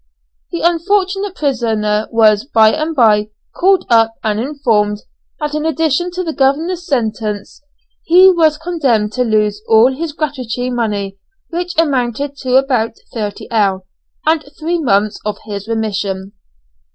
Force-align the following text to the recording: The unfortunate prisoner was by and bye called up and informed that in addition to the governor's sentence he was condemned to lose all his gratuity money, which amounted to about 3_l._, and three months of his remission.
The 0.51 0.61
unfortunate 0.61 1.35
prisoner 1.35 2.07
was 2.09 2.43
by 2.43 2.71
and 2.71 2.95
bye 2.95 3.29
called 3.55 3.85
up 3.87 4.15
and 4.23 4.39
informed 4.39 5.03
that 5.39 5.53
in 5.53 5.63
addition 5.63 6.09
to 6.13 6.23
the 6.23 6.33
governor's 6.33 6.87
sentence 6.87 7.61
he 8.01 8.31
was 8.31 8.57
condemned 8.57 9.11
to 9.13 9.23
lose 9.23 9.61
all 9.67 9.93
his 9.95 10.13
gratuity 10.13 10.71
money, 10.71 11.19
which 11.51 11.75
amounted 11.77 12.35
to 12.37 12.55
about 12.55 12.93
3_l._, 13.13 13.81
and 14.25 14.43
three 14.59 14.79
months 14.79 15.19
of 15.23 15.37
his 15.45 15.67
remission. 15.67 16.31